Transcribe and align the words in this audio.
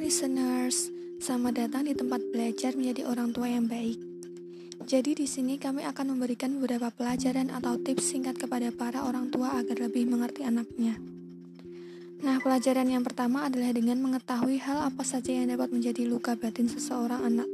listeners, 0.00 0.88
selamat 1.20 1.66
datang 1.68 1.84
di 1.84 1.92
tempat 1.92 2.22
belajar 2.32 2.72
menjadi 2.72 3.04
orang 3.04 3.34
tua 3.34 3.50
yang 3.50 3.68
baik. 3.68 4.00
Jadi 4.88 5.12
di 5.12 5.26
sini 5.28 5.60
kami 5.60 5.84
akan 5.84 6.16
memberikan 6.16 6.48
beberapa 6.56 6.88
pelajaran 6.88 7.52
atau 7.52 7.76
tips 7.76 8.16
singkat 8.16 8.40
kepada 8.40 8.72
para 8.72 9.04
orang 9.04 9.28
tua 9.28 9.52
agar 9.60 9.76
lebih 9.84 10.08
mengerti 10.08 10.48
anaknya. 10.48 10.96
Nah, 12.22 12.40
pelajaran 12.40 12.88
yang 12.88 13.04
pertama 13.04 13.50
adalah 13.50 13.74
dengan 13.74 14.00
mengetahui 14.00 14.62
hal 14.64 14.88
apa 14.88 15.04
saja 15.04 15.34
yang 15.34 15.52
dapat 15.52 15.68
menjadi 15.68 16.08
luka 16.08 16.40
batin 16.40 16.72
seseorang 16.72 17.20
anak. 17.28 17.50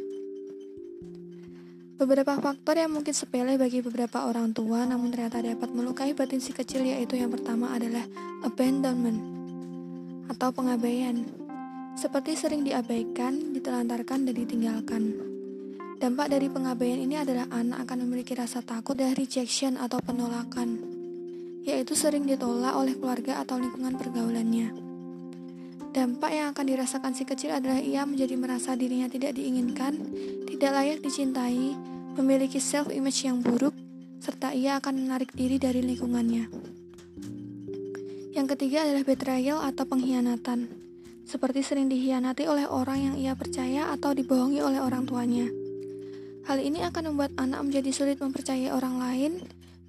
Beberapa 1.99 2.39
faktor 2.39 2.79
yang 2.79 2.95
mungkin 2.95 3.11
sepele 3.11 3.59
bagi 3.59 3.83
beberapa 3.83 4.31
orang 4.31 4.55
tua 4.55 4.87
namun 4.87 5.11
ternyata 5.11 5.43
dapat 5.43 5.75
melukai 5.75 6.15
batin 6.15 6.39
si 6.39 6.55
kecil 6.55 6.87
yaitu 6.87 7.19
yang 7.19 7.35
pertama 7.35 7.75
adalah 7.75 8.07
abandonment 8.47 9.19
atau 10.31 10.55
pengabaian 10.55 11.27
seperti 11.99 12.39
sering 12.39 12.63
diabaikan, 12.63 13.51
ditelantarkan, 13.51 14.31
dan 14.31 14.35
ditinggalkan. 14.39 15.03
Dampak 15.99 16.31
dari 16.31 16.47
pengabaian 16.47 17.03
ini 17.03 17.19
adalah 17.19 17.51
anak 17.51 17.83
akan 17.91 18.07
memiliki 18.07 18.39
rasa 18.39 18.63
takut 18.63 18.95
dan 18.95 19.19
rejection 19.19 19.75
atau 19.75 19.99
penolakan, 19.99 20.79
yaitu 21.67 21.99
sering 21.99 22.23
ditolak 22.23 22.79
oleh 22.79 22.95
keluarga 22.95 23.43
atau 23.43 23.59
lingkungan 23.59 23.99
pergaulannya. 23.99 24.71
Dampak 25.91 26.31
yang 26.31 26.55
akan 26.55 26.65
dirasakan 26.71 27.19
si 27.19 27.27
kecil 27.27 27.51
adalah 27.51 27.83
ia 27.83 28.07
menjadi 28.07 28.39
merasa 28.39 28.79
dirinya 28.79 29.11
tidak 29.11 29.35
diinginkan, 29.35 29.99
tidak 30.47 30.71
layak 30.71 31.03
dicintai, 31.03 31.75
memiliki 32.15 32.63
self-image 32.63 33.27
yang 33.27 33.43
buruk, 33.43 33.75
serta 34.23 34.55
ia 34.55 34.79
akan 34.79 35.03
menarik 35.03 35.35
diri 35.35 35.59
dari 35.59 35.83
lingkungannya. 35.83 36.47
Yang 38.39 38.47
ketiga 38.55 38.87
adalah 38.87 39.03
betrayal 39.03 39.59
atau 39.67 39.83
pengkhianatan 39.83 40.88
seperti 41.29 41.61
sering 41.61 41.93
dikhianati 41.93 42.49
oleh 42.49 42.65
orang 42.65 43.13
yang 43.13 43.17
ia 43.21 43.37
percaya 43.37 43.93
atau 43.93 44.17
dibohongi 44.17 44.65
oleh 44.65 44.81
orang 44.81 45.05
tuanya. 45.05 45.45
Hal 46.49 46.65
ini 46.65 46.81
akan 46.81 47.13
membuat 47.13 47.37
anak 47.37 47.69
menjadi 47.69 47.93
sulit 47.93 48.17
mempercayai 48.17 48.73
orang 48.73 48.97
lain, 48.97 49.33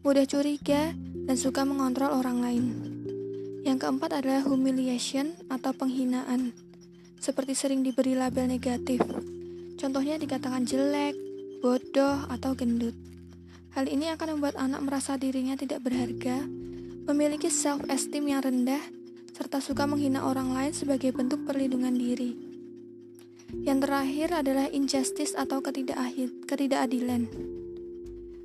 mudah 0.03 0.27
curiga, 0.27 0.91
dan 0.99 1.39
suka 1.39 1.63
mengontrol 1.63 2.11
orang 2.11 2.43
lain. 2.43 2.65
Yang 3.63 3.87
keempat 3.87 4.19
adalah 4.19 4.43
humiliation 4.43 5.31
atau 5.47 5.71
penghinaan, 5.71 6.51
seperti 7.23 7.55
sering 7.55 7.87
diberi 7.87 8.19
label 8.19 8.43
negatif. 8.43 8.99
Contohnya 9.79 10.19
dikatakan 10.19 10.67
jelek, 10.67 11.15
bodoh, 11.63 12.27
atau 12.27 12.51
gendut. 12.51 12.99
Hal 13.79 13.87
ini 13.87 14.11
akan 14.11 14.35
membuat 14.35 14.59
anak 14.59 14.83
merasa 14.83 15.15
dirinya 15.15 15.55
tidak 15.55 15.87
berharga, 15.87 16.43
memiliki 17.07 17.47
self-esteem 17.47 18.27
yang 18.27 18.43
rendah, 18.43 18.98
serta 19.49 19.65
suka 19.65 19.89
menghina 19.89 20.29
orang 20.29 20.53
lain 20.53 20.69
sebagai 20.77 21.09
bentuk 21.09 21.41
perlindungan 21.41 21.97
diri. 21.97 22.37
Yang 23.65 23.89
terakhir 23.89 24.45
adalah 24.45 24.69
injustice 24.69 25.33
atau 25.33 25.57
ketidakadilan. 26.45 27.25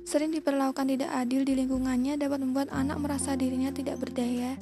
Sering 0.01 0.33
diperlakukan 0.33 0.89
tidak 0.89 1.13
adil 1.13 1.45
di 1.45 1.61
lingkungannya 1.61 2.17
dapat 2.17 2.41
membuat 2.41 2.73
anak 2.73 2.97
merasa 2.97 3.37
dirinya 3.37 3.69
tidak 3.69 4.01
berdaya, 4.01 4.57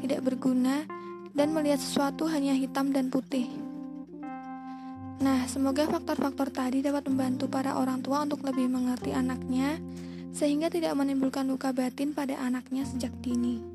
tidak 0.00 0.24
berguna, 0.24 0.88
dan 1.36 1.52
melihat 1.52 1.76
sesuatu 1.76 2.24
hanya 2.24 2.56
hitam 2.56 2.88
dan 2.88 3.12
putih. 3.12 3.52
Nah, 5.20 5.44
semoga 5.44 5.84
faktor-faktor 5.92 6.48
tadi 6.56 6.80
dapat 6.80 7.04
membantu 7.04 7.52
para 7.52 7.76
orang 7.76 8.00
tua 8.00 8.24
untuk 8.24 8.40
lebih 8.48 8.64
mengerti 8.64 9.12
anaknya, 9.12 9.76
sehingga 10.32 10.72
tidak 10.72 10.96
menimbulkan 10.96 11.44
luka 11.44 11.68
batin 11.76 12.16
pada 12.16 12.40
anaknya 12.40 12.88
sejak 12.88 13.12
dini. 13.20 13.71